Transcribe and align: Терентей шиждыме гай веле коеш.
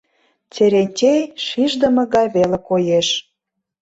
Терентей 0.53 1.21
шиждыме 1.45 2.03
гай 2.13 2.27
веле 2.35 2.59
коеш. 2.67 3.07